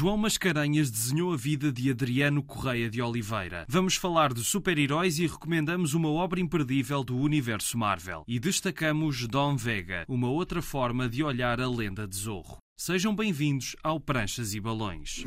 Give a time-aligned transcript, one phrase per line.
[0.00, 3.66] João Mascarenhas desenhou a vida de Adriano Correia de Oliveira.
[3.68, 8.24] Vamos falar de super-heróis e recomendamos uma obra imperdível do universo Marvel.
[8.26, 12.56] E destacamos Don Vega, uma outra forma de olhar a lenda de Zorro.
[12.78, 15.26] Sejam bem-vindos ao Pranchas e Balões.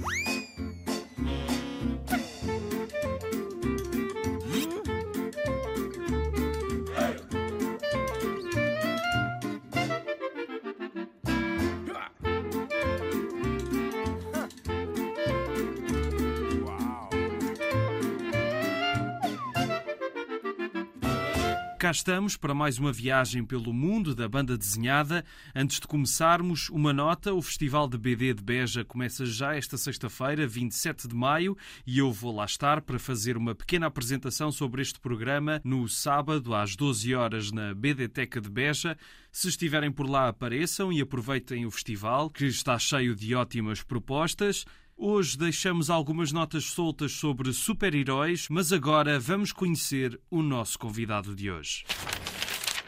[21.83, 25.25] Cá estamos para mais uma viagem pelo mundo da banda desenhada.
[25.53, 30.47] Antes de começarmos, uma nota: o Festival de BD de Beja começa já esta sexta-feira,
[30.47, 34.97] 27 de maio, e eu vou lá estar para fazer uma pequena apresentação sobre este
[34.97, 38.97] programa no sábado, às 12 horas, na BDteca de Beja.
[39.29, 44.63] Se estiverem por lá, apareçam e aproveitem o festival, que está cheio de ótimas propostas.
[45.05, 51.51] Hoje deixamos algumas notas soltas sobre super-heróis, mas agora vamos conhecer o nosso convidado de
[51.51, 51.83] hoje.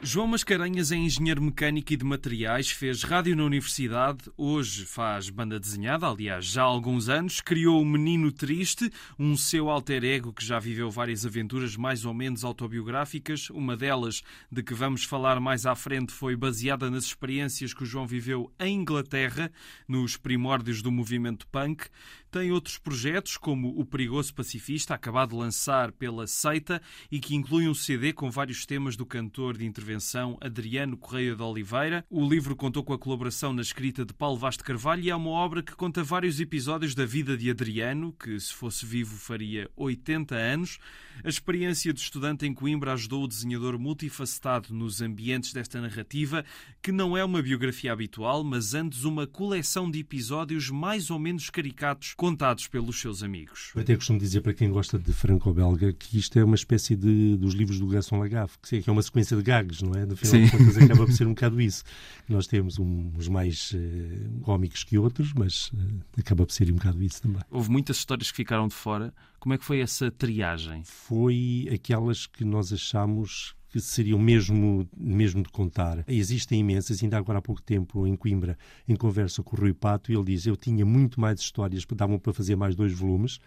[0.08, 5.60] João Mascarenhas é engenheiro mecânico e de materiais, fez rádio na universidade, hoje faz banda
[5.60, 7.42] desenhada, aliás, já há alguns anos.
[7.42, 12.14] Criou o Menino Triste, um seu alter ego que já viveu várias aventuras mais ou
[12.14, 13.50] menos autobiográficas.
[13.50, 17.88] Uma delas, de que vamos falar mais à frente, foi baseada nas experiências que o
[17.88, 19.52] João viveu em Inglaterra,
[19.88, 21.88] nos primórdios do movimento punk.
[22.36, 27.66] Tem outros projetos, como o Perigoso Pacifista, acabado de lançar pela Seita, e que inclui
[27.66, 32.06] um CD com vários temas do cantor de intervenção Adriano Correia de Oliveira.
[32.10, 35.16] O livro contou com a colaboração na escrita de Paulo Vaz de Carvalho e é
[35.16, 39.72] uma obra que conta vários episódios da vida de Adriano, que, se fosse vivo, faria
[39.74, 40.78] 80 anos.
[41.24, 46.44] A experiência de estudante em Coimbra ajudou o desenhador multifacetado nos ambientes desta narrativa,
[46.82, 51.50] que não é uma biografia habitual, mas antes uma coleção de episódios mais ou menos
[51.50, 53.72] caricatos contados pelos seus amigos.
[53.76, 57.38] Eu até costumo dizer para quem gosta de franco-belga que isto é uma espécie de,
[57.38, 60.08] dos livros do Gaston Lagaffe, que é uma sequência de gags, não é?
[60.08, 60.46] No final Sim.
[60.46, 61.84] de contas acaba por ser um bocado isso.
[62.28, 67.04] Nós temos uns mais uh, cómicos que outros, mas uh, acaba por ser um bocado
[67.04, 67.44] isso também.
[67.52, 69.14] Houve muitas histórias que ficaram de fora.
[69.40, 70.84] Como é que foi essa triagem?
[70.84, 76.02] Foi aquelas que nós achamos que seriam mesmo, mesmo de contar.
[76.08, 80.14] Existem imensas, ainda agora há pouco tempo em Coimbra, em conversa com o Rui Pato,
[80.14, 83.38] ele diz: Eu tinha muito mais histórias, davam para fazer mais dois volumes,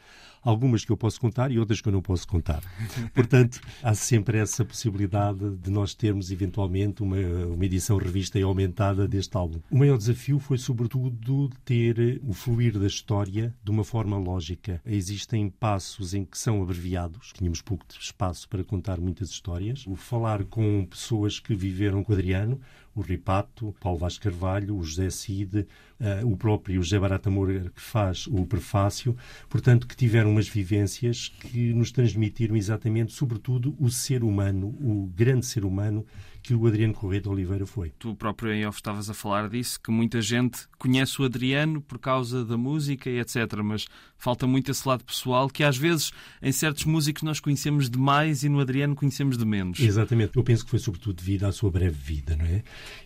[0.43, 2.63] algumas que eu posso contar e outras que eu não posso contar.
[3.15, 9.09] Portanto, há sempre essa possibilidade de nós termos eventualmente uma, uma edição revista e aumentada
[9.09, 9.61] deste álbum.
[9.71, 14.83] O maior desafio foi, sobretudo, ter o fluir da história de uma forma lógica.
[14.85, 19.87] Existem passos em que são abreviados, tínhamos pouco espaço para contar muitas histórias.
[19.87, 22.61] O falar com pessoas que viveram com Adriano,
[22.93, 27.81] o Ripato, Paulo Vaz Carvalho, o José Cid, uh, o próprio José Barata Moura que
[27.81, 29.17] faz o prefácio,
[29.49, 35.47] portanto, que tiveram umas vivências que nos transmitiram exatamente, sobretudo, o ser humano, o grande
[35.47, 36.05] ser humano
[36.49, 37.93] que o Adriano Correia de Oliveira foi.
[37.99, 41.99] Tu próprio em off estavas a falar disso, que muita gente conhece o Adriano por
[41.99, 43.87] causa da música e etc, mas
[44.17, 46.11] falta muito esse lado pessoal que às vezes
[46.41, 49.79] em certos músicos nós conhecemos demais e no Adriano conhecemos de menos.
[49.79, 50.39] Exatamente.
[50.39, 52.63] Eu penso que foi sobretudo devido à sua breve vida, não é?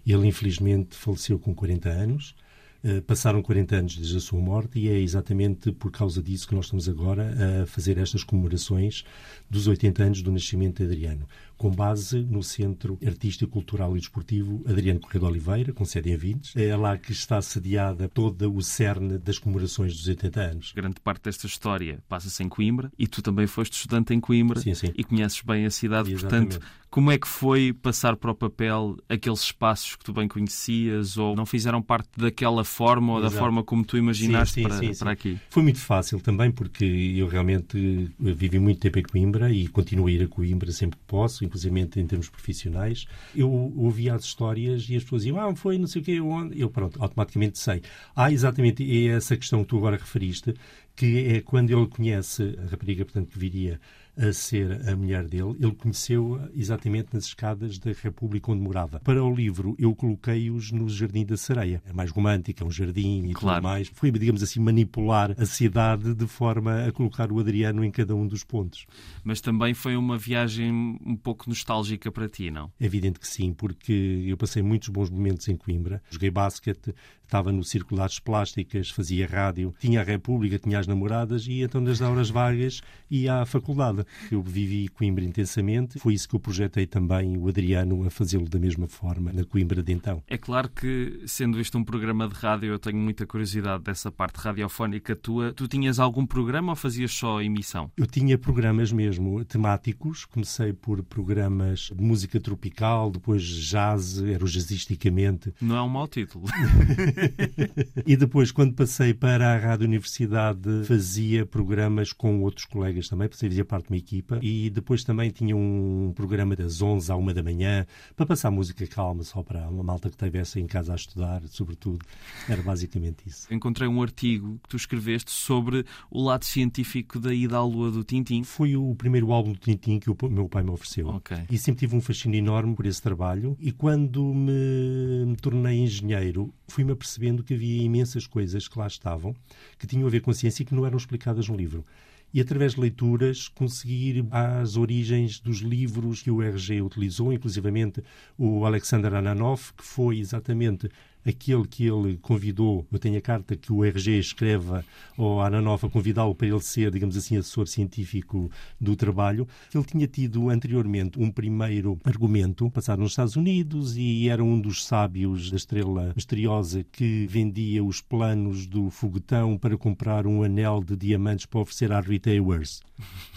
[0.07, 2.37] Ele infelizmente faleceu com 40 anos
[2.85, 6.55] eh, passaram 40 anos desde a sua morte e é exatamente por causa disso que
[6.55, 9.05] nós estamos agora a fazer estas comemorações
[9.49, 14.63] dos 80 anos do nascimento de Adriano, com base no Centro Artístico, Cultural e Desportivo
[14.69, 16.55] Adriano Correia de Oliveira, com sede em Vintes.
[16.57, 20.73] É lá que está sediada toda o cerne das comemorações dos 80 anos.
[20.73, 24.75] Grande parte desta história passa-se em Coimbra e tu também foste estudante em Coimbra sim,
[24.75, 24.93] sim.
[24.97, 26.59] e conheces bem a cidade, Exatamente.
[26.59, 31.17] portanto, como é que foi passar para o papel aqueles espaços que tu bem conhecias
[31.17, 33.35] ou não fizeram parte daquela forma ou Exato.
[33.35, 35.39] da forma como tu imaginaste sim, para, para aqui?
[35.49, 36.85] Foi muito fácil também porque
[37.17, 41.05] eu realmente vivi muito tempo em Coimbra e continuo a ir a Coimbra sempre que
[41.07, 43.07] posso, inclusive em termos profissionais.
[43.35, 46.59] Eu ouvia as histórias e as pessoas diziam, ah, foi não sei o quê, onde?
[46.59, 47.83] Eu, pronto, automaticamente sei.
[48.17, 50.55] Ah, exatamente é essa questão que tu agora referiste,
[50.97, 53.79] que é quando ele conhece a rapariga, portanto, que viria
[54.17, 59.00] a ser a mulher dele, ele conheceu exatamente nas escadas da República onde morava.
[59.00, 61.82] Para o livro, eu coloquei-os no Jardim da Sereia.
[61.87, 63.56] É mais romântica, é um jardim e claro.
[63.56, 63.88] tudo mais.
[63.88, 68.26] Foi, digamos assim, manipular a cidade de forma a colocar o Adriano em cada um
[68.26, 68.87] dos pontos.
[69.25, 70.70] Mas também foi uma viagem
[71.05, 72.70] um pouco nostálgica para ti, não?
[72.79, 76.03] É evidente que sim, porque eu passei muitos bons momentos em Coimbra.
[76.11, 76.94] Joguei basquete,
[77.25, 81.62] estava no Círculo de Artes Plásticas, fazia rádio, tinha a República, tinha as namoradas e
[81.62, 85.99] então nas horas vagas ia à faculdade que eu vivi Coimbra intensamente.
[85.99, 89.82] Foi isso que eu projetei também o Adriano a fazê-lo da mesma forma na Coimbra
[89.82, 90.22] de então.
[90.26, 94.37] É claro que, sendo isto um programa de rádio, eu tenho muita curiosidade dessa parte
[94.37, 95.52] radiofónica tua.
[95.52, 97.90] Tu tinhas algum programa ou fazias só emissão?
[97.96, 100.25] Eu tinha programas mesmo temáticos.
[100.25, 105.52] Comecei por programas de música tropical, depois jazz, era o jazzisticamente.
[105.60, 106.46] Não é um mau título.
[108.06, 113.64] e depois, quando passei para a Rádio Universidade, fazia programas com outros colegas também, fazia
[113.64, 114.39] parte uma equipa.
[114.43, 117.87] E depois também tinha um programa das 11 à 1 da manhã,
[118.17, 122.05] para passar música calma, só para uma malta que estivesse em casa a estudar, sobretudo.
[122.49, 123.53] Era basicamente isso.
[123.53, 128.03] Encontrei um artigo que tu escreveste sobre o lado científico da ida à Lua do
[128.03, 128.43] Tintim.
[128.43, 131.09] Foi o primeiro álbum do Tintim que o meu pai me ofereceu.
[131.09, 131.45] Okay.
[131.50, 133.56] E sempre tive um fascínio enorme por esse trabalho.
[133.61, 139.35] E quando me, me tornei engenheiro, fui-me apercebendo que havia imensas coisas que lá estavam,
[139.79, 141.85] que tinham a ver com a ciência e que não eram explicadas no livro
[142.32, 148.02] e, através de leituras, conseguir às origens dos livros que o RG utilizou, inclusivamente
[148.38, 150.88] o Alexander Ananov, que foi exatamente
[151.25, 154.85] aquele que ele convidou, eu tenho a carta que o RG escreve
[155.17, 160.07] ao Ananov a convidá-lo para ele ser, digamos assim, assessor científico do trabalho, ele tinha
[160.07, 165.57] tido anteriormente um primeiro argumento, passado nos Estados Unidos, e era um dos sábios da
[165.57, 171.61] estrela misteriosa que vendia os planos do foguetão para comprar um anel de diamantes para
[171.61, 172.81] oferecer à Rita Hayworth,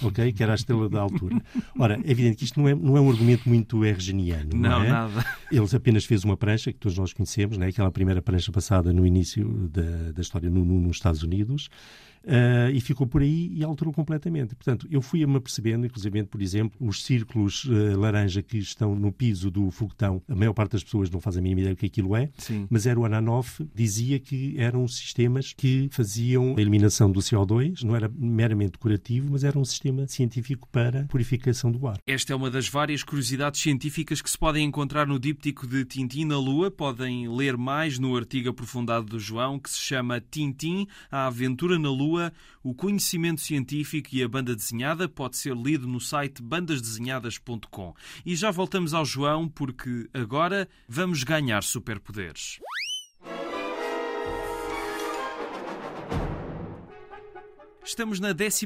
[0.01, 0.31] ok?
[0.33, 1.41] Que era a estrela da altura.
[1.77, 4.83] Ora, é evidente que isto não é, não é um argumento muito ergeniano, não, não
[4.83, 4.89] é?
[4.89, 5.25] nada.
[5.51, 7.71] Ele apenas fez uma prancha, que todos nós conhecemos, né?
[7.75, 11.69] Aquela primeira prancha passada no início da, da história no, no, nos Estados Unidos,
[12.25, 14.55] Uh, e ficou por aí e alterou completamente.
[14.55, 19.51] Portanto, eu fui-me apercebendo, inclusive, por exemplo, os círculos uh, laranja que estão no piso
[19.51, 22.15] do foguetão, a maior parte das pessoas não faz a mínima ideia do que aquilo
[22.15, 22.65] é, Sim.
[22.67, 27.95] mas era o Ananoff, dizia que eram sistemas que faziam a eliminação do CO2, não
[27.95, 31.99] era meramente decorativo, mas era um sistema científico para purificação do ar.
[32.07, 36.25] Esta é uma das várias curiosidades científicas que se podem encontrar no díptico de Tintim
[36.25, 36.71] na Lua.
[36.71, 41.89] Podem ler mais no artigo aprofundado do João, que se chama Tintim, a aventura na
[41.89, 42.31] Lua
[42.63, 47.95] o conhecimento científico e a banda desenhada pode ser lido no site bandasdesenhadas.com.
[48.23, 52.59] E já voltamos ao João porque agora vamos ganhar superpoderes.
[57.85, 58.65] Estamos na 11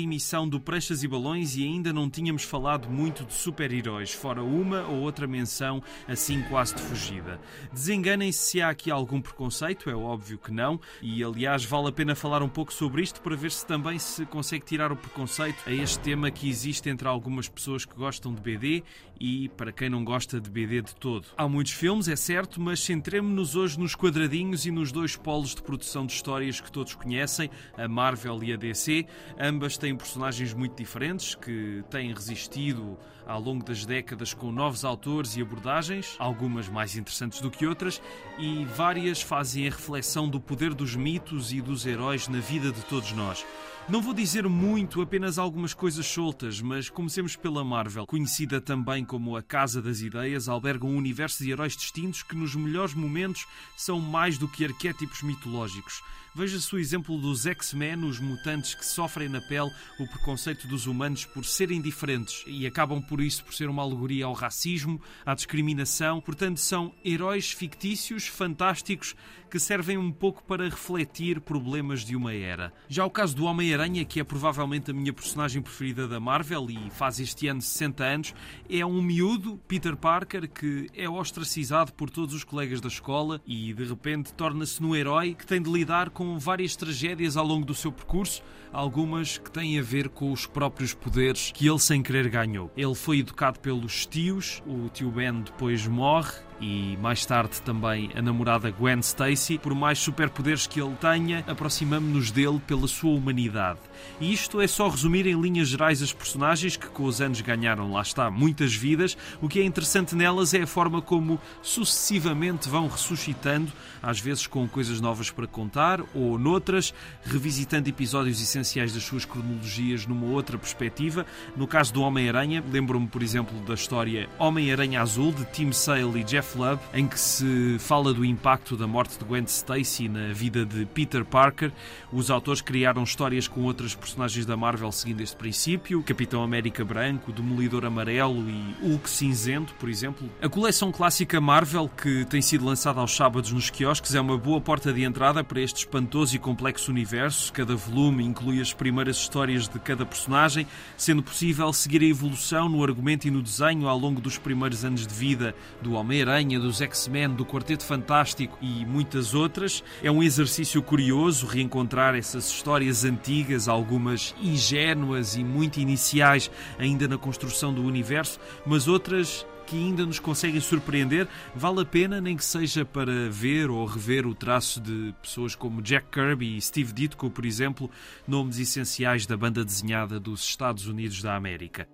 [0.00, 4.86] emissão do Pranchas e Balões e ainda não tínhamos falado muito de super-heróis, fora uma
[4.86, 7.40] ou outra menção assim quase de fugida.
[7.72, 12.14] Desenganem-se se há aqui algum preconceito, é óbvio que não, e aliás vale a pena
[12.14, 15.72] falar um pouco sobre isto para ver se também se consegue tirar o preconceito a
[15.72, 18.84] este tema que existe entre algumas pessoas que gostam de BD
[19.18, 21.26] e para quem não gosta de BD de todo.
[21.36, 25.62] Há muitos filmes, é certo, mas centremos-nos hoje nos quadradinhos e nos dois polos de
[25.62, 29.06] produção de histórias que todos conhecem, a Marvel e a DC.
[29.38, 32.96] Ambas têm personagens muito diferentes que têm resistido
[33.26, 38.00] ao longo das décadas com novos autores e abordagens, algumas mais interessantes do que outras,
[38.38, 42.80] e várias fazem a reflexão do poder dos mitos e dos heróis na vida de
[42.82, 43.44] todos nós.
[43.88, 49.36] Não vou dizer muito, apenas algumas coisas soltas, mas comecemos pela Marvel, conhecida também como
[49.36, 53.46] a Casa das Ideias, alberga um universo de heróis distintos que nos melhores momentos
[53.76, 56.02] são mais do que arquétipos mitológicos.
[56.32, 61.24] Veja-se o exemplo dos X-Men, os mutantes que sofrem na pele o preconceito dos humanos
[61.24, 66.20] por serem diferentes e acabam por isso por ser uma alegoria ao racismo, à discriminação.
[66.20, 69.16] Portanto, são heróis fictícios, fantásticos,
[69.50, 72.72] que servem um pouco para refletir problemas de uma era.
[72.88, 76.88] Já o caso do Homem-Aranha, que é provavelmente a minha personagem preferida da Marvel e
[76.90, 78.34] faz este ano 60 anos,
[78.68, 83.74] é um miúdo, Peter Parker, que é ostracizado por todos os colegas da escola e
[83.74, 87.74] de repente torna-se um herói que tem de lidar com várias tragédias ao longo do
[87.74, 92.28] seu percurso, algumas que têm a ver com os próprios poderes que ele sem querer
[92.28, 92.70] ganhou.
[92.76, 98.22] Ele foi educado pelos tios, o tio Ben depois morre e mais tarde também a
[98.22, 99.58] namorada Gwen Stacy.
[99.58, 103.80] Por mais superpoderes que ele tenha, aproximamos-nos dele pela sua humanidade.
[104.20, 107.92] E isto é só resumir em linhas gerais as personagens que com os anos ganharam,
[107.92, 109.16] lá está, muitas vidas.
[109.40, 114.68] O que é interessante nelas é a forma como sucessivamente vão ressuscitando, às vezes com
[114.68, 116.92] coisas novas para contar, ou noutras,
[117.24, 121.26] revisitando episódios essenciais das suas cronologias numa outra perspectiva.
[121.56, 126.24] No caso do Homem-Aranha, lembro-me, por exemplo, da história Homem-Aranha Azul, de Tim Sale e
[126.24, 130.64] Jeff Love, em que se fala do impacto da morte de Gwen Stacy na vida
[130.64, 131.72] de Peter Parker.
[132.12, 137.32] Os autores criaram histórias com outras personagens da Marvel seguindo este princípio: Capitão América Branco,
[137.32, 140.28] Demolidor Amarelo e Hulk Cinzento, por exemplo.
[140.40, 144.60] A coleção clássica Marvel, que tem sido lançada aos sábados nos quiosques, é uma boa
[144.60, 147.52] porta de entrada para este espantoso e complexo universo.
[147.52, 150.66] Cada volume inclui as primeiras histórias de cada personagem,
[150.96, 155.06] sendo possível seguir a evolução no argumento e no desenho ao longo dos primeiros anos
[155.06, 159.82] de vida do Homem-Aranha, dos X-Men, do Quarteto Fantástico e muitas outras.
[160.02, 167.18] É um exercício curioso reencontrar essas histórias antigas, algumas ingênuas e muito iniciais ainda na
[167.18, 172.44] construção do universo, mas outras que ainda nos conseguem surpreender, vale a pena, nem que
[172.44, 177.30] seja para ver ou rever o traço de pessoas como Jack Kirby e Steve Ditko,
[177.30, 177.88] por exemplo,
[178.26, 181.86] nomes essenciais da banda desenhada dos Estados Unidos da América.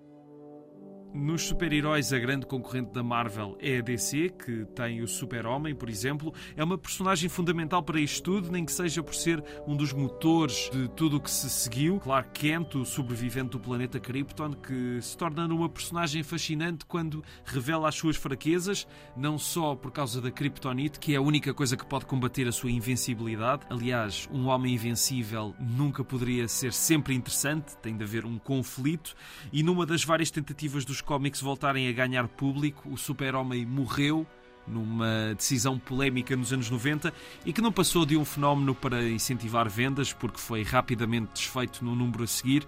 [1.17, 5.89] Nos super-heróis, a grande concorrente da Marvel é a DC, que tem o Super-Homem, por
[5.89, 6.33] exemplo.
[6.55, 10.69] É uma personagem fundamental para isto tudo, nem que seja por ser um dos motores
[10.71, 11.99] de tudo o que se seguiu.
[12.01, 17.89] Clark Kent, o sobrevivente do planeta Krypton, que se torna uma personagem fascinante quando revela
[17.89, 21.87] as suas fraquezas, não só por causa da Kryptonite, que é a única coisa que
[21.87, 23.63] pode combater a sua invencibilidade.
[23.71, 29.15] Aliás, um homem invencível nunca poderia ser sempre interessante, tem de haver um conflito.
[29.51, 34.27] E numa das várias tentativas dos cómics voltarem a ganhar público, o Super-Homem morreu
[34.67, 37.15] numa decisão polémica nos anos 90
[37.47, 41.95] e que não passou de um fenómeno para incentivar vendas, porque foi rapidamente desfeito no
[41.95, 42.67] número a seguir.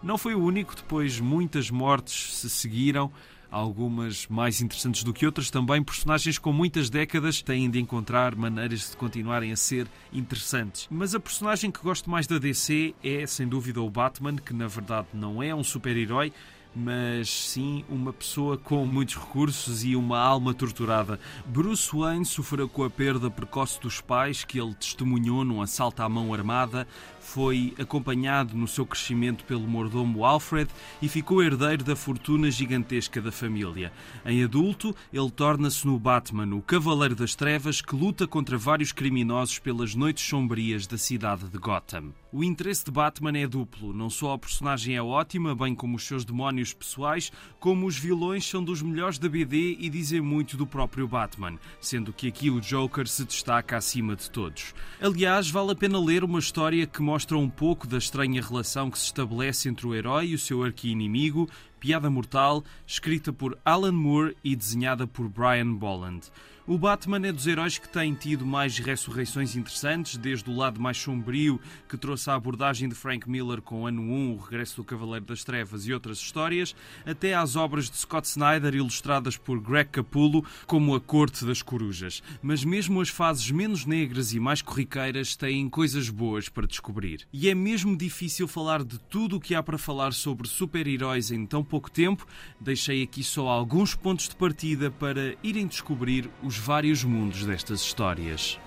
[0.00, 3.12] Não foi o único, depois muitas mortes se seguiram,
[3.50, 5.82] algumas mais interessantes do que outras também.
[5.82, 10.86] Personagens com muitas décadas têm de encontrar maneiras de continuarem a ser interessantes.
[10.90, 14.68] Mas a personagem que gosto mais da DC é, sem dúvida, o Batman, que na
[14.68, 16.32] verdade não é um super-herói
[16.74, 21.18] mas sim uma pessoa com muitos recursos e uma alma torturada.
[21.46, 26.08] Bruce Wayne sofreu com a perda precoce dos pais que ele testemunhou num assalto à
[26.08, 26.86] mão armada,
[27.30, 30.68] foi acompanhado no seu crescimento pelo mordomo Alfred
[31.00, 33.92] e ficou herdeiro da fortuna gigantesca da família.
[34.26, 39.60] Em adulto, ele torna-se no Batman, o Cavaleiro das Trevas que luta contra vários criminosos
[39.60, 42.12] pelas noites sombrias da cidade de Gotham.
[42.32, 43.92] O interesse de Batman é duplo.
[43.92, 48.48] Não só a personagem é ótima, bem como os seus demónios pessoais, como os vilões
[48.48, 52.60] são dos melhores da BD e dizem muito do próprio Batman, sendo que aqui o
[52.60, 54.74] Joker se destaca acima de todos.
[55.00, 58.98] Aliás, vale a pena ler uma história que mostra um pouco da estranha relação que
[58.98, 61.48] se estabelece entre o herói e o seu arqui-inimigo,
[61.78, 66.30] Piada Mortal, escrita por Alan Moore e desenhada por Brian Bolland.
[66.70, 70.96] O Batman é dos heróis que tem tido mais ressurreições interessantes, desde o lado mais
[70.96, 75.26] sombrio, que trouxe a abordagem de Frank Miller com Ano 1, O Regresso do Cavaleiro
[75.26, 80.44] das Trevas e outras histórias, até às obras de Scott Snyder ilustradas por Greg Capullo,
[80.64, 82.22] como A Corte das Corujas.
[82.40, 87.26] Mas mesmo as fases menos negras e mais corriqueiras têm coisas boas para descobrir.
[87.32, 91.44] E é mesmo difícil falar de tudo o que há para falar sobre super-heróis em
[91.44, 92.24] tão pouco tempo.
[92.60, 98.58] Deixei aqui só alguns pontos de partida para irem descobrir os vários mundos destas histórias.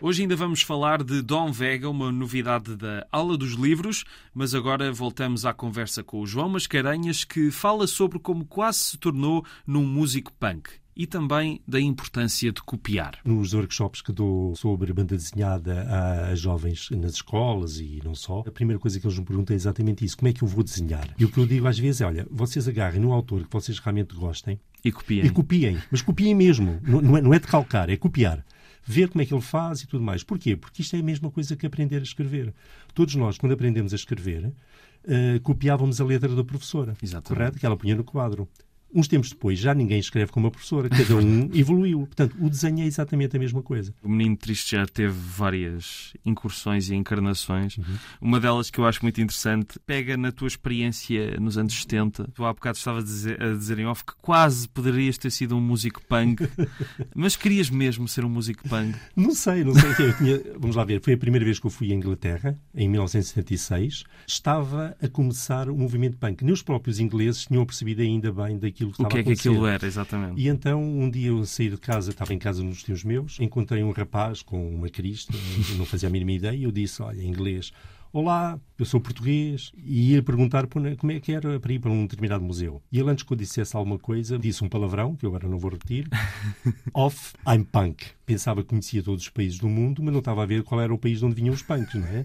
[0.00, 4.92] Hoje ainda vamos falar de Dom Vega, uma novidade da Aula dos Livros, mas agora
[4.92, 9.84] voltamos à conversa com o João Mascarenhas, que fala sobre como quase se tornou num
[9.84, 13.20] músico punk e também da importância de copiar.
[13.24, 15.86] Nos workshops que dou sobre banda desenhada
[16.28, 19.56] a jovens nas escolas e não só, a primeira coisa que eles me perguntam é
[19.56, 21.14] exatamente isso: como é que eu vou desenhar?
[21.16, 23.78] E o que eu digo às vezes é: olha, vocês agarrem no autor que vocês
[23.78, 25.24] realmente gostem e copiem.
[25.24, 26.80] E copiem, mas copiem mesmo.
[26.82, 28.44] Não é, não é de calcar, é copiar
[28.84, 30.24] ver como é que ele faz e tudo mais.
[30.24, 30.56] Porquê?
[30.56, 32.54] Porque isto é a mesma coisa que aprender a escrever.
[32.94, 37.28] Todos nós, quando aprendemos a escrever, uh, copiávamos a letra da professora, Exatamente.
[37.28, 37.58] correto?
[37.58, 38.48] Que ela punha no quadro.
[38.92, 42.00] Uns tempos depois, já ninguém escreve como a professora, cada um evoluiu.
[42.00, 43.94] Portanto, o desenho é exatamente a mesma coisa.
[44.02, 47.76] O Menino Triste já teve várias incursões e encarnações.
[47.76, 47.84] Uhum.
[48.20, 52.30] Uma delas que eu acho muito interessante pega na tua experiência nos anos 70.
[52.34, 55.56] Tu há bocado estavas a dizer, a dizer em off que quase poderias ter sido
[55.56, 56.48] um músico punk,
[57.14, 58.98] mas querias mesmo ser um músico punk?
[59.14, 60.12] Não sei, não sei.
[60.14, 64.04] Tinha, vamos lá ver, foi a primeira vez que eu fui à Inglaterra, em 1976.
[64.26, 66.42] Estava a começar o movimento punk.
[66.42, 69.32] Nem os próprios ingleses tinham percebido ainda bem daquilo aquilo que o que é que
[69.32, 70.40] aquilo era, exatamente.
[70.40, 73.82] E então, um dia eu saí de casa, estava em casa nos tios meus, encontrei
[73.82, 75.32] um rapaz com uma crista,
[75.76, 77.72] não fazia a mínima ideia, e eu disse, olha, em inglês,
[78.10, 82.06] Olá, eu sou português e ia perguntar como é que era para ir para um
[82.06, 82.82] determinado museu.
[82.90, 85.58] E ele, antes que eu dissesse alguma coisa, disse um palavrão, que eu agora não
[85.58, 86.08] vou repetir.
[86.94, 88.06] Off, I'm punk.
[88.24, 90.92] Pensava que conhecia todos os países do mundo, mas não estava a ver qual era
[90.92, 92.24] o país de onde vinham os punks, não é?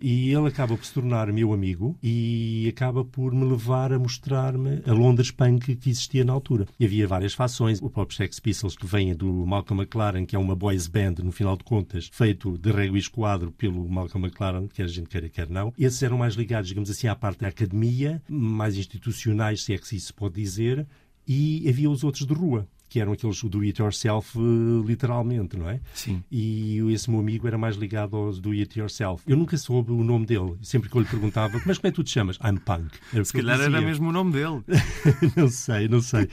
[0.00, 4.82] E ele acaba por se tornar meu amigo e acaba por me levar a mostrar-me
[4.86, 6.66] a Londres punk que existia na altura.
[6.78, 7.80] E havia várias fações.
[7.82, 11.32] O próprio Sex Pistols, que vem do Malcolm McLaren, que é uma boys band, no
[11.32, 15.28] final de contas, feito de rego e esquadro pelo Malcolm McLaren, quer a gente queira,
[15.28, 15.72] quer não.
[15.78, 19.86] Esses eram mais ligados, digamos assim, à parte da academia, mais institucionais, se é que
[19.86, 20.86] se pode dizer,
[21.26, 25.68] e havia os outros de rua que eram aqueles do it yourself, eh, literalmente, não
[25.68, 25.80] é?
[25.94, 26.22] Sim.
[26.30, 29.22] E esse meu amigo era mais ligado aos do it yourself.
[29.26, 30.56] Eu nunca soube o nome dele.
[30.62, 32.38] Sempre que eu lhe perguntava, mas como é que tu te chamas?
[32.44, 32.98] I'm Punk.
[33.24, 34.62] Se calhar era mesmo o nome dele.
[35.36, 36.28] não sei, não sei.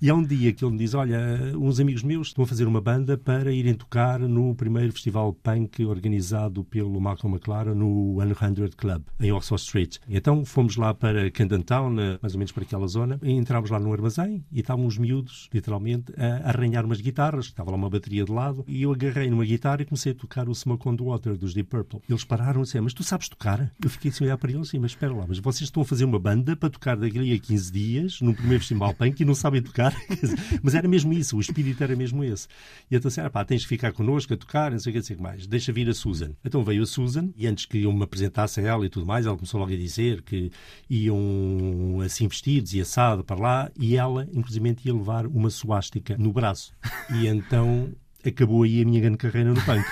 [0.00, 1.18] E há um dia que ele me diz: Olha,
[1.56, 5.84] uns amigos meus estão a fazer uma banda para irem tocar no primeiro festival punk
[5.84, 9.96] organizado pelo Malcolm McLaren no 100 Club, em Oxford Street.
[10.08, 13.80] Então fomos lá para Camden Town, mais ou menos para aquela zona, e entramos lá
[13.80, 17.46] no armazém e estavam os miúdos, literalmente, a arranhar umas guitarras.
[17.46, 20.48] Estava lá uma bateria de lado e eu agarrei numa guitarra e comecei a tocar
[20.48, 22.00] o Smoke on the Water dos Deep Purple.
[22.08, 23.72] Eles pararam e disseram: Mas tu sabes tocar?
[23.82, 26.04] Eu fiquei assim a olhar para eles Mas espera lá, mas vocês estão a fazer
[26.04, 29.62] uma banda para tocar daqui a 15 dias, no primeiro festival punk, e não sabem
[29.62, 29.85] tocar?
[30.62, 32.48] Mas era mesmo isso, o espírito era mesmo esse.
[32.90, 35.04] E então assim, pá, tens de ficar connosco a tocar, não sei o que, não
[35.04, 35.46] sei o que mais.
[35.46, 36.32] Deixa vir a Susan.
[36.44, 39.26] Então veio a Susan e antes que eu me apresentasse a ela e tudo mais,
[39.26, 40.50] ela começou logo a dizer que
[40.88, 46.32] iam assim vestidos e assado para lá e ela, inclusive, ia levar uma suástica no
[46.32, 46.72] braço.
[47.14, 47.92] E então
[48.24, 49.84] acabou aí a minha grande carreira no punk.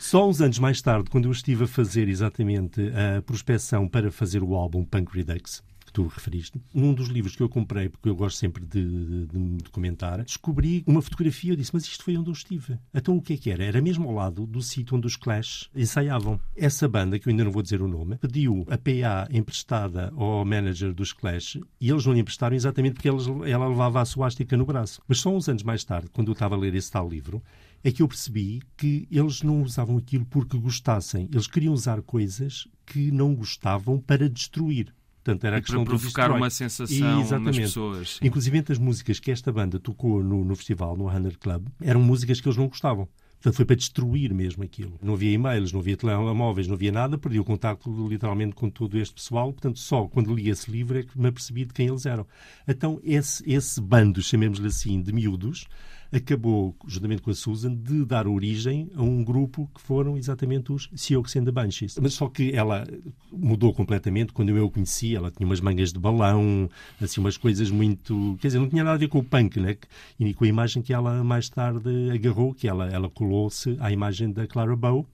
[0.00, 4.42] Só uns anos mais tarde, quando eu estive a fazer exatamente a prospecção para fazer
[4.42, 8.14] o álbum Punk Redux, que tu referiste, num dos livros que eu comprei, porque eu
[8.14, 12.30] gosto sempre de, de, de comentar, descobri uma fotografia eu disse, mas isto foi onde
[12.30, 12.78] eu estive.
[12.94, 13.64] Então o que é que era?
[13.64, 16.40] Era mesmo ao lado do sítio onde os Clash ensaiavam.
[16.56, 20.44] Essa banda, que eu ainda não vou dizer o nome, pediu a PA emprestada ao
[20.44, 24.56] manager dos Clash e eles não lhe emprestaram exatamente porque eles, ela levava a suástica
[24.56, 25.02] no braço.
[25.08, 27.42] Mas só uns anos mais tarde, quando eu estava a ler esse tal livro,
[27.82, 31.28] é que eu percebi que eles não usavam aquilo porque gostassem.
[31.32, 34.92] Eles queriam usar coisas que não gostavam para destruir.
[35.30, 37.60] Portanto, era a questão para provocar uma sensação Exatamente.
[37.60, 38.18] nas pessoas.
[38.20, 42.40] Inclusive, as músicas que esta banda tocou no, no festival, no 100 Club, eram músicas
[42.40, 43.08] que eles não gostavam.
[43.34, 44.98] Portanto, foi para destruir mesmo aquilo.
[45.00, 47.16] Não havia e-mails, não havia telemóveis, não havia nada.
[47.16, 49.52] Perdi o contacto literalmente com todo este pessoal.
[49.52, 52.26] Portanto, só quando li esse livro é que me apercebi de quem eles eram.
[52.66, 55.66] Então, esse, esse bando, chamemos-lhe assim, de miúdos,
[56.12, 60.90] acabou, juntamente com a Susan, de dar origem a um grupo que foram exatamente os
[60.94, 61.98] Sioux and the Banshees.
[62.00, 62.86] Mas só que ela
[63.32, 64.32] mudou completamente.
[64.32, 66.68] Quando eu a conheci, ela tinha umas mangas de balão,
[67.00, 68.36] assim, umas coisas muito...
[68.40, 69.76] Quer dizer, não tinha nada a ver com o punk, né?
[70.18, 74.32] E com a imagem que ela mais tarde agarrou, que ela, ela colou-se à imagem
[74.32, 75.06] da Clara Bow,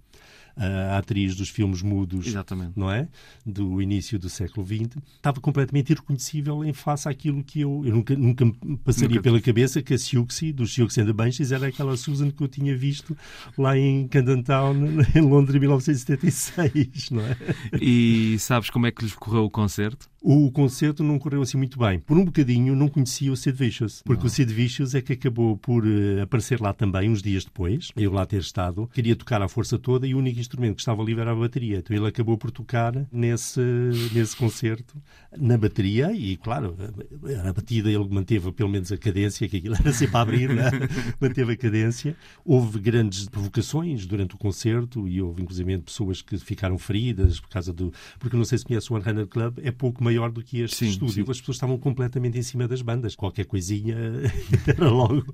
[0.57, 2.73] a atriz dos filmes mudos, Exatamente.
[2.75, 3.09] não é?
[3.45, 8.17] Do início do século XX, estava completamente irreconhecível em face àquilo que eu, eu nunca,
[8.17, 9.23] nunca me passaria nunca.
[9.23, 12.49] pela cabeça que a Siouxsie, dos Siouxsie and the Banshees, era aquela Susan que eu
[12.49, 13.17] tinha visto
[13.57, 14.75] lá em Camden Town,
[15.15, 17.37] em Londres, em 1976, não é?
[17.81, 20.09] E sabes como é que lhes correu o concerto?
[20.29, 22.01] O concerto não correu assim muito bem.
[22.01, 24.27] Por um bocadinho não conhecia o Sid Vicious, porque não.
[24.27, 28.13] o Sid Vicious é que acabou por uh, aparecer lá também uns dias depois, eu
[28.13, 31.23] lá ter estado, queria tocar à força toda e o único instrumento que estava livre
[31.23, 31.79] era a bateria.
[31.79, 33.61] Então ele acabou por tocar nesse,
[34.13, 35.01] nesse concerto
[35.37, 36.77] na bateria e, claro,
[37.45, 40.71] a batida ele manteve pelo menos a cadência, que aquilo era sempre a abrir, né?
[41.21, 42.17] manteve a cadência.
[42.45, 47.73] Houve grandes provocações durante o concerto e houve inclusive pessoas que ficaram feridas por causa
[47.73, 47.93] do.
[48.19, 50.61] Porque não sei se conhece o One Hundred Club, é pouco maior maior do que
[50.61, 51.25] este sim, estúdio.
[51.25, 51.31] Sim.
[51.31, 53.15] As pessoas estavam completamente em cima das bandas.
[53.15, 53.97] Qualquer coisinha
[54.67, 55.25] era logo,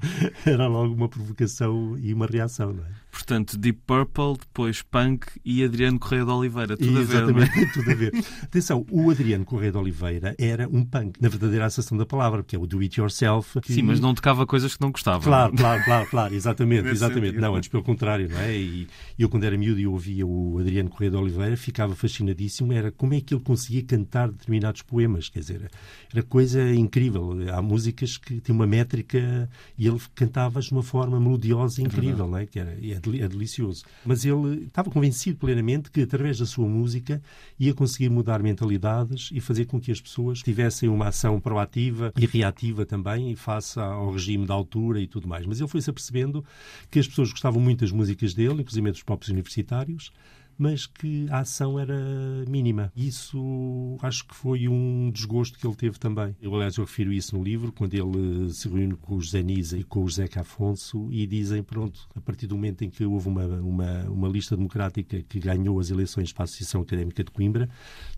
[0.44, 3.01] era logo uma provocação e uma reação, não é?
[3.12, 6.76] Portanto, Deep Purple, depois Punk e Adriano Correia de Oliveira.
[6.78, 7.62] Tudo Exatamente, a ver.
[7.62, 7.66] É?
[7.72, 8.24] tudo a ver.
[8.42, 12.56] Atenção, o Adriano Correia de Oliveira era um punk, na verdadeira acessão da palavra, porque
[12.56, 13.60] é o do it yourself.
[13.60, 13.74] Que...
[13.74, 15.22] Sim, mas não tocava coisas que não gostava.
[15.22, 17.36] Claro, claro, claro, claro, exatamente, exatamente.
[17.36, 18.56] Não, antes pelo contrário, não é?
[18.56, 22.90] E eu, quando era miúdo e ouvia o Adriano Correia de Oliveira, ficava fascinadíssimo, era
[22.90, 25.70] como é que ele conseguia cantar determinados poemas, quer dizer,
[26.10, 27.36] era coisa incrível.
[27.52, 32.28] Há músicas que têm uma métrica e ele cantava de uma forma melodiosa incrível, é
[32.28, 32.46] não é?
[32.46, 33.84] Que era, é, é delicioso.
[34.04, 37.22] Mas ele estava convencido plenamente que, através da sua música,
[37.58, 42.26] ia conseguir mudar mentalidades e fazer com que as pessoas tivessem uma ação proativa e
[42.26, 45.46] reativa também, face ao regime da altura e tudo mais.
[45.46, 46.44] Mas ele foi-se apercebendo
[46.90, 50.12] que as pessoas gostavam muito das músicas dele, inclusive os próprios universitários,
[50.58, 51.94] mas que a ação era
[52.48, 52.92] mínima.
[52.96, 56.36] Isso acho que foi um desgosto que ele teve também.
[56.40, 59.78] Eu, aliás, eu refiro isso no livro, quando ele se reúne com o José Nisa
[59.78, 63.28] e com o José Afonso e dizem, pronto, a partir do momento em que houve
[63.28, 67.68] uma, uma, uma lista democrática que ganhou as eleições para a Associação Académica de Coimbra,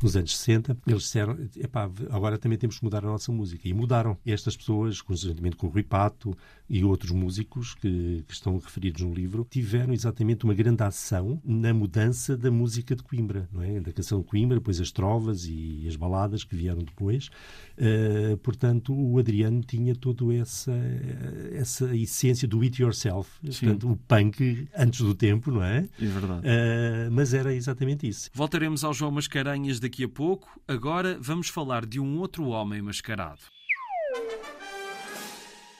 [0.02, 3.68] nos anos 60, eles disseram, epá, agora também temos que mudar a nossa música.
[3.68, 4.16] E mudaram.
[4.24, 6.36] Estas pessoas, conjuntamente com o Rui Pato
[6.68, 11.74] e outros músicos que, que estão referidos no livro, tiveram exatamente uma grande ação na
[11.74, 13.80] mudança da música de Coimbra, não é?
[13.80, 17.28] Da canção de Coimbra, depois as trovas e as baladas que vieram depois.
[17.76, 20.72] Uh, portanto, o Adriano tinha toda essa,
[21.52, 23.66] essa essência do it yourself, Sim.
[23.66, 25.88] portanto, o punk antes do tempo, não é?
[26.00, 26.46] É verdade.
[26.46, 28.30] Uh, mas era exatamente isso.
[28.32, 30.60] Voltaremos ao João Mascarenhas daqui a pouco.
[30.66, 33.53] Agora vamos falar de um outro homem mascarado.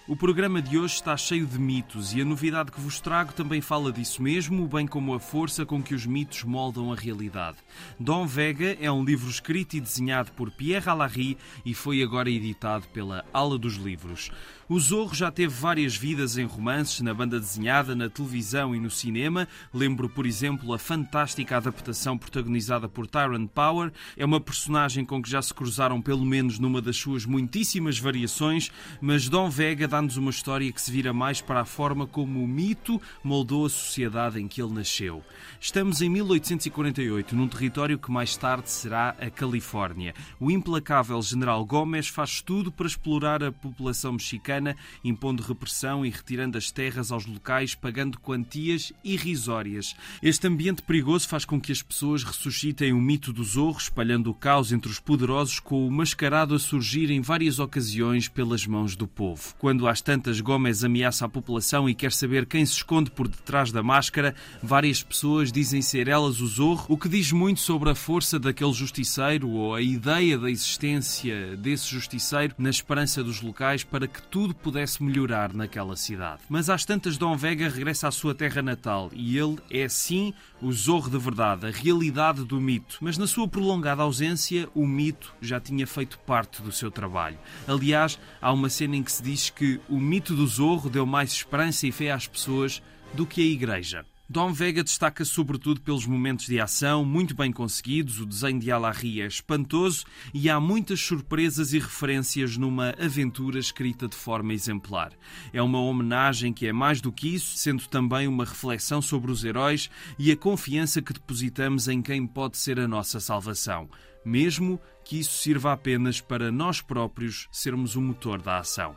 [0.06, 3.62] O programa de hoje está cheio de mitos e a novidade que vos trago também
[3.62, 7.56] fala disso mesmo, bem como a força com que os mitos moldam a realidade.
[7.98, 12.86] Dom Vega é um livro escrito e desenhado por Pierre Alarie e foi agora editado
[12.88, 14.30] pela Ala dos Livros.
[14.66, 18.90] O Zorro já teve várias vidas em romances, na banda desenhada, na televisão e no
[18.90, 19.46] cinema.
[19.74, 23.92] Lembro, por exemplo, a fantástica adaptação protagonizada por Tyrone Power.
[24.16, 28.70] É uma personagem com que já se cruzaram pelo menos numa das suas muitíssimas variações,
[29.02, 32.48] mas Dom Vega dá-nos uma história que se vira mais para a forma como o
[32.48, 35.22] mito moldou a sociedade em que ele nasceu.
[35.60, 40.14] Estamos em 1848, num território que mais tarde será a Califórnia.
[40.40, 44.53] O implacável General Gomes faz tudo para explorar a população mexicana
[45.02, 49.96] impondo repressão e retirando as terras aos locais, pagando quantias irrisórias.
[50.22, 54.34] Este ambiente perigoso faz com que as pessoas ressuscitem o mito do zorro, espalhando o
[54.34, 59.06] caos entre os poderosos, com o mascarado a surgir em várias ocasiões pelas mãos do
[59.06, 59.54] povo.
[59.58, 63.72] Quando às tantas Gomes ameaça a população e quer saber quem se esconde por detrás
[63.72, 67.94] da máscara, várias pessoas dizem ser elas o zorro, o que diz muito sobre a
[67.94, 74.06] força daquele justiceiro ou a ideia da existência desse justiceiro na esperança dos locais para
[74.06, 76.42] que tudo tudo pudesse melhorar naquela cidade.
[76.50, 80.70] Mas às tantas, Dom Vega regressa à sua terra natal e ele é sim o
[80.70, 82.98] zorro de verdade, a realidade do mito.
[83.00, 87.38] Mas na sua prolongada ausência, o mito já tinha feito parte do seu trabalho.
[87.66, 91.32] Aliás, há uma cena em que se diz que o mito do zorro deu mais
[91.32, 92.82] esperança e fé às pessoas
[93.14, 94.04] do que a igreja.
[94.26, 99.20] Dom Vega destaca sobretudo pelos momentos de ação muito bem conseguidos, o desenho de Alarie
[99.20, 105.12] é espantoso e há muitas surpresas e referências numa aventura escrita de forma exemplar.
[105.52, 109.44] É uma homenagem que é mais do que isso, sendo também uma reflexão sobre os
[109.44, 113.90] heróis e a confiança que depositamos em quem pode ser a nossa salvação,
[114.24, 118.96] mesmo que isso sirva apenas para nós próprios sermos o motor da ação.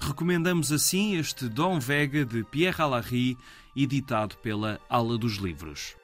[0.00, 3.36] Recomendamos assim este Dom Vega de Pierre Alarie
[3.76, 5.96] editado pela Ala dos Livros.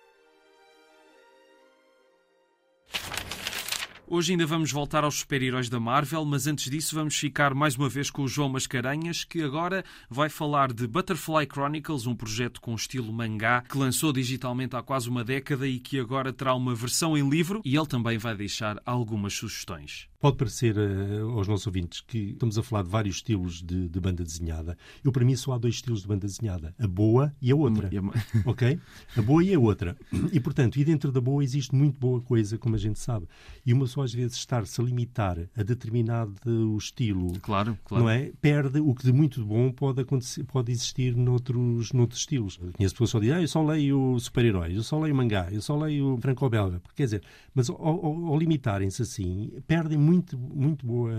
[4.06, 7.88] Hoje ainda vamos voltar aos super-heróis da Marvel, mas antes disso vamos ficar mais uma
[7.88, 12.74] vez com o João Mascarenhas, que agora vai falar de Butterfly Chronicles, um projeto com
[12.74, 17.16] estilo mangá que lançou digitalmente há quase uma década e que agora terá uma versão
[17.16, 20.06] em livro e ele também vai deixar algumas sugestões.
[20.24, 24.00] Pode parecer uh, aos nossos ouvintes que estamos a falar de vários estilos de, de,
[24.00, 24.74] banda desenhada.
[25.04, 27.90] Eu, para mim, só há dois estilos de banda desenhada: a boa e a outra.
[28.46, 28.80] ok?
[29.18, 29.94] A boa e a outra.
[30.32, 33.26] E, portanto, e dentro da boa existe muito boa coisa, como a gente sabe.
[33.66, 38.04] E uma só, às vezes, estar-se a limitar a determinado estilo, claro, claro.
[38.04, 38.32] não é?
[38.40, 42.58] Perde o que de muito bom pode, acontecer, pode existir noutros, noutros estilos.
[42.62, 45.48] Eu conheço pessoas que só dizem, ah, eu só leio super-heróis, eu só leio mangá,
[45.52, 46.80] eu só leio franco-belga.
[46.96, 47.22] Quer dizer,
[47.54, 51.12] mas ao, ao, ao limitarem-se assim, perdem muito muito, muito, boa,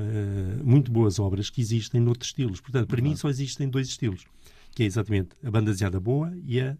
[0.63, 2.61] muito boas obras que existem noutros estilos.
[2.61, 3.09] Portanto, para uhum.
[3.09, 4.25] mim só existem dois estilos,
[4.71, 6.77] que é exatamente a banda desenhada boa e a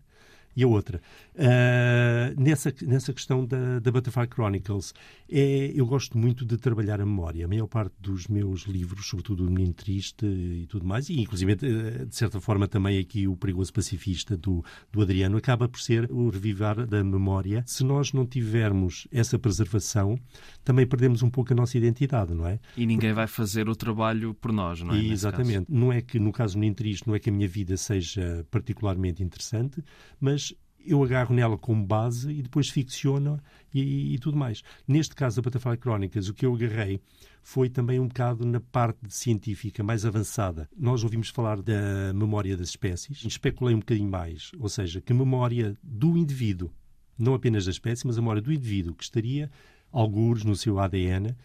[0.56, 1.02] e a outra.
[1.34, 4.94] Uh, nessa, nessa questão da, da Butterfly Chronicles,
[5.30, 7.46] é, eu gosto muito de trabalhar a memória.
[7.46, 11.54] A maior parte dos meus livros, sobretudo o Menino Triste e tudo mais, e inclusive,
[11.54, 16.10] eh, de certa forma, também aqui o Perigoso Pacifista do, do Adriano, acaba por ser
[16.12, 17.64] o revivar da memória.
[17.66, 20.18] Se nós não tivermos essa preservação,
[20.64, 22.60] também perdemos um pouco a nossa identidade, não é?
[22.78, 25.00] E ninguém vai fazer o trabalho por nós, não é?
[25.00, 25.66] E, exatamente.
[25.70, 28.46] Não é que, no caso do Menino Triste, não é que a minha vida seja
[28.50, 29.84] particularmente interessante,
[30.20, 30.45] mas
[30.86, 33.40] eu agarro nela como base e depois ficciono
[33.74, 34.64] e, e, tudo mais.
[34.88, 37.00] Neste caso da Butterfly Chronicles, o que eu agarrei
[37.42, 40.70] foi também um bocado na parte científica mais avançada.
[40.78, 45.78] Nós ouvimos falar da memória das espécies, especulei um bocadinho mais, ou seja, que memória
[45.84, 46.72] do indivíduo,
[47.18, 49.52] não apenas da espécie, mas a memória do indivíduo que estaria
[49.92, 51.36] algures no seu ADN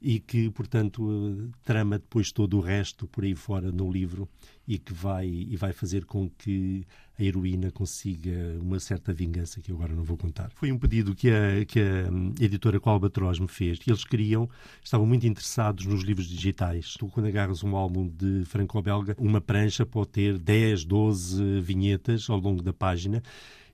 [0.00, 4.28] e que, portanto, trama depois todo o resto por aí fora no livro
[4.68, 6.84] e que vai, e vai fazer com que
[7.18, 10.50] a heroína consiga uma certa vingança que eu agora não vou contar.
[10.50, 13.78] Foi um pedido que a, que a editora Colbatroz me fez.
[13.86, 14.48] Eles queriam,
[14.82, 16.94] estavam muito interessados nos livros digitais.
[16.98, 22.38] Tu, quando agarras um álbum de franco-belga, uma prancha pode ter 10, 12 vinhetas ao
[22.38, 23.22] longo da página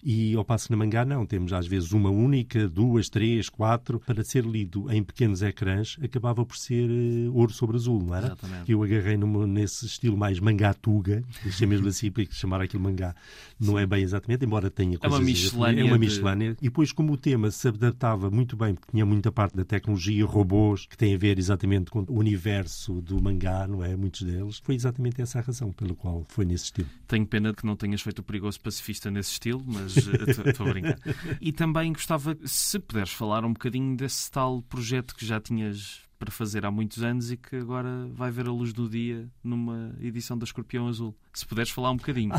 [0.03, 4.01] E ao passo que na mangá não, temos às vezes uma única, duas, três, quatro,
[4.01, 8.27] para ser lido em pequenos ecrãs, acabava por ser uh, ouro sobre azul, não era?
[8.27, 8.73] Exatamente.
[8.73, 13.15] Eu agarrei numa, nesse estilo mais mangá-tuga, deixei mesmo assim para chamar aquilo mangá,
[13.61, 13.81] não Sim.
[13.81, 15.19] é bem exatamente, embora tenha coisas...
[15.19, 15.81] É uma miscelânea.
[15.81, 16.51] É uma miscelânea.
[16.55, 16.59] De...
[16.61, 20.27] E depois, como o tema se adaptava muito bem, porque tinha muita parte da tecnologia,
[20.27, 23.95] robôs, que tem a ver exatamente com o universo do mangá, não é?
[23.95, 26.89] Muitos deles, foi exatamente essa a razão pelo qual foi nesse estilo.
[27.07, 30.67] Tenho pena de que não tenhas feito o perigoso pacifista nesse estilo, mas eh, estou
[30.67, 30.99] a brincar.
[31.41, 36.31] E também gostava, se puderes falar um bocadinho desse tal projeto que já tinhas para
[36.31, 40.39] fazer há muitos anos e que agora vai ver a luz do dia numa edição
[40.39, 41.17] da Escorpião Azul.
[41.35, 42.33] Se puderes falar um bocadinho.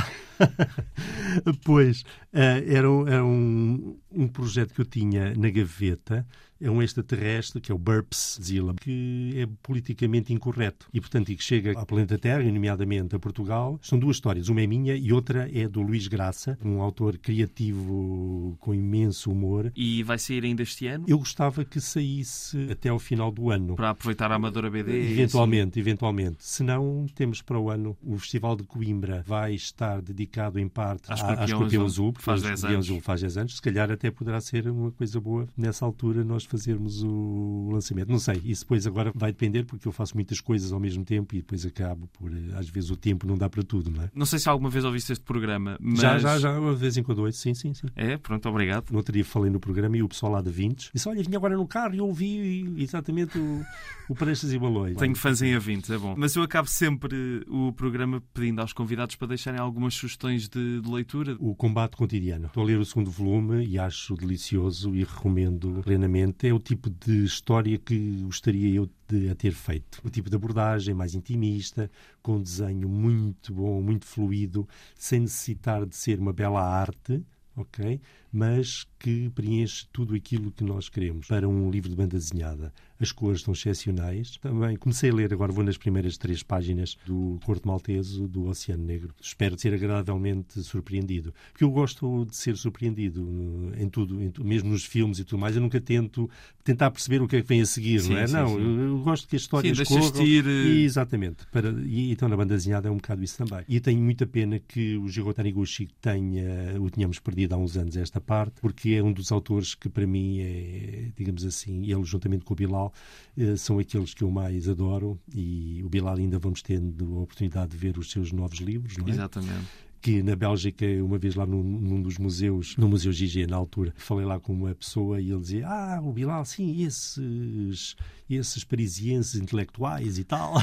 [1.65, 1.99] pois,
[2.31, 6.25] uh, era, era um, um projeto que eu tinha na gaveta
[6.63, 11.36] é um extraterrestre, que é o Burps Zilla, que é politicamente incorreto e, portanto, e
[11.36, 13.78] que chega ao planeta Terra, nomeadamente a Portugal.
[13.82, 18.56] São duas histórias, uma é minha e outra é do Luís Graça, um autor criativo
[18.60, 19.71] com imenso humor.
[19.76, 21.06] E vai sair ainda este ano?
[21.08, 23.76] Eu gostava que saísse até ao final do ano.
[23.76, 25.12] Para aproveitar a Amadora BD?
[25.12, 26.38] Eventualmente, eventualmente.
[26.39, 31.12] Se não, temos para o ano o Festival de Coimbra vai estar dedicado em parte
[31.12, 32.78] à Escorpião, Azul, porque faz 10 anos.
[32.78, 33.56] Azul faz 10 anos.
[33.56, 38.09] Se calhar até poderá ser uma coisa boa nessa altura nós fazermos o lançamento.
[38.09, 41.33] Não sei, isso depois agora vai depender porque eu faço muitas coisas ao mesmo tempo
[41.33, 42.31] e depois acabo por.
[42.31, 44.09] Eh, às vezes o tempo não dá para tudo, não é?
[44.13, 45.99] Não sei se alguma vez ouviste este programa, mas.
[45.99, 47.87] Já, já, já, uma vez em quando ouço, sim, sim, sim.
[47.95, 48.91] É, pronto, obrigado.
[48.91, 51.37] No outro dia falei no programa e o pessoal lá de Vintes disse: Olha, vinha
[51.37, 53.65] agora no carro e ouvi exatamente o,
[54.07, 54.95] o Prestes e Balões.
[54.97, 56.13] Tenho fãs em A20, é bom.
[56.17, 60.89] Mas eu acabo sempre o programa pedindo aos convidados para deixarem algumas sugestões de, de
[60.89, 61.35] leitura.
[61.39, 62.45] O Combate Cotidiano.
[62.45, 66.33] Estou a ler o segundo volume e acho delicioso e recomendo plenamente.
[66.41, 70.00] É o tipo de história que gostaria eu de a ter feito.
[70.04, 71.89] O tipo de abordagem mais intimista,
[72.22, 77.24] com um desenho muito bom, muito fluido, sem necessitar de ser uma bela arte,
[77.56, 78.00] ok?
[78.34, 82.74] Mas que preenche tudo aquilo que nós queremos para um livro de banda desenhada.
[82.98, 84.38] As cores são excepcionais.
[84.38, 88.86] Também comecei a ler, agora vou nas primeiras três páginas do Corto Malteso do Oceano
[88.86, 89.13] Negro.
[89.22, 91.34] Espero ser agradavelmente surpreendido.
[91.52, 95.56] Porque eu gosto de ser surpreendido em tudo, em mesmo nos filmes e tudo mais.
[95.56, 96.30] Eu nunca tento
[96.63, 98.28] tentar perceber o que é que vem a seguir, sim, não é?
[98.28, 98.56] Sim, não, sim.
[98.56, 100.26] Eu, eu, gosto que as histórias sim, corram.
[100.26, 100.46] Ir...
[100.46, 101.46] E, exatamente.
[101.52, 103.65] Para, e, então na banda desenhada é um bocado isso também.
[103.67, 107.98] E tenho muita pena que o Jiro Taniguchi tenha, o tínhamos perdido há uns anos
[107.98, 112.43] esta parte, porque é um dos autores que para mim é, digamos assim, ele juntamente
[112.43, 112.93] com o Bilal,
[113.38, 117.71] eh, são aqueles que eu mais adoro e o Bilal ainda vamos tendo a oportunidade
[117.71, 119.12] de ver os seus novos livros, não é?
[119.12, 123.55] Exatamente que na Bélgica, uma vez lá num, num, dos museus, no Museu Gigi, na
[123.55, 127.95] altura, falei lá com uma pessoa e ele dizia: Ah, o Bilal, sim, esses,
[128.29, 130.55] esses parisienses intelectuais e tal.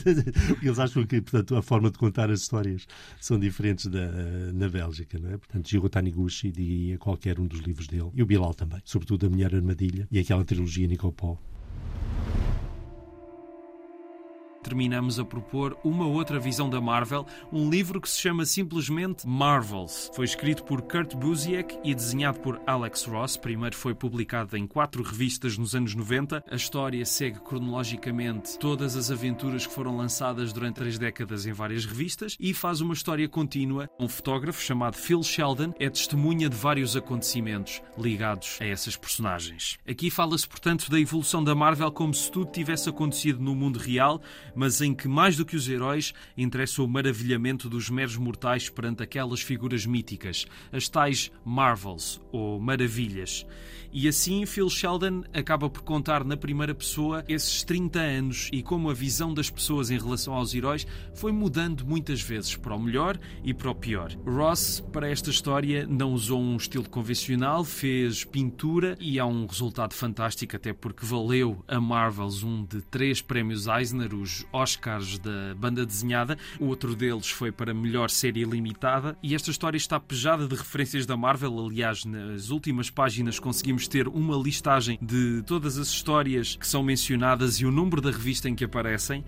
[0.62, 2.86] Eles acham que, portanto, a forma de contar as histórias
[3.18, 4.06] são diferentes da,
[4.52, 5.38] na Bélgica, não é?
[5.38, 8.10] Portanto, Giro Taniguchi diria qualquer um dos livros dele.
[8.12, 11.40] E o Bilal também, sobretudo A Mulher Armadilha e aquela trilogia Nicopol.
[14.64, 20.10] Terminamos a propor uma outra visão da Marvel, um livro que se chama simplesmente Marvels.
[20.14, 23.36] Foi escrito por Kurt Busiek e desenhado por Alex Ross.
[23.36, 26.42] Primeiro foi publicado em quatro revistas nos anos 90.
[26.50, 31.84] A história segue cronologicamente todas as aventuras que foram lançadas durante três décadas em várias
[31.84, 33.88] revistas e faz uma história contínua.
[34.00, 39.78] Um fotógrafo chamado Phil Sheldon é testemunha de vários acontecimentos ligados a essas personagens.
[39.86, 44.20] Aqui fala-se, portanto, da evolução da Marvel como se tudo tivesse acontecido no mundo real,
[44.54, 49.02] mas em que, mais do que os heróis, interessa o maravilhamento dos meros mortais perante
[49.02, 53.46] aquelas figuras míticas, as tais Marvels, ou Maravilhas.
[53.96, 58.90] E assim, Phil Sheldon acaba por contar na primeira pessoa esses 30 anos e como
[58.90, 63.16] a visão das pessoas em relação aos heróis foi mudando muitas vezes para o melhor
[63.44, 64.10] e para o pior.
[64.26, 69.94] Ross, para esta história, não usou um estilo convencional, fez pintura e há um resultado
[69.94, 75.84] fantástico, até porque valeu a Marvels um de três prémios Eisner, os Oscars da banda
[75.84, 76.38] desenhada.
[76.58, 79.16] O outro deles foi para melhor série limitada.
[79.22, 81.58] E esta história está pejada de referências da Marvel.
[81.66, 87.56] Aliás, nas últimas páginas conseguimos ter uma listagem de todas as histórias que são mencionadas
[87.56, 89.24] e o número da revista em que aparecem,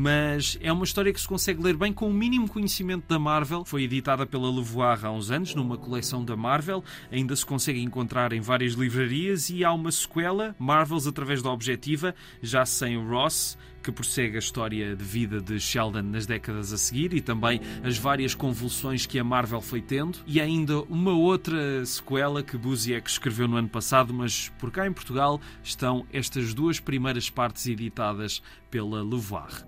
[0.00, 3.64] mas é uma história que se consegue ler bem com o mínimo conhecimento da Marvel.
[3.64, 8.32] Foi editada pela Levoar há uns anos, numa coleção da Marvel, ainda se consegue encontrar
[8.32, 13.90] em várias livrarias e há uma sequela, Marvels através da Objetiva, já sem Ross, que
[13.90, 18.36] prossegue a história de vida de Sheldon nas décadas a seguir e também as várias
[18.36, 20.20] convulsões que a Marvel foi tendo.
[20.28, 24.92] E ainda uma outra sequela que Busiek escreveu no ano passado, mas por cá em
[24.92, 29.66] Portugal estão estas duas primeiras partes editadas pela Levoir.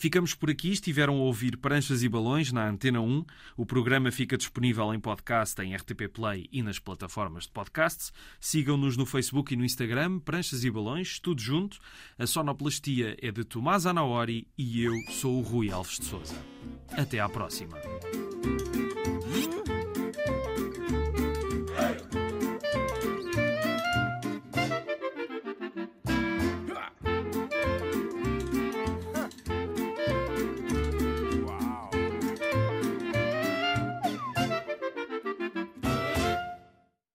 [0.00, 0.70] Ficamos por aqui.
[0.70, 3.22] Estiveram a ouvir Pranchas e Balões na Antena 1.
[3.54, 8.10] O programa fica disponível em podcast em RTP Play e nas plataformas de podcasts.
[8.40, 11.78] Sigam-nos no Facebook e no Instagram, Pranchas e Balões, tudo junto.
[12.18, 16.42] A sonoplastia é de Tomás Anaori e eu sou o Rui Alves de Souza.
[16.96, 17.76] Até à próxima.